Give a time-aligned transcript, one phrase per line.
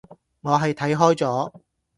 [0.41, 1.51] 我係睇開咗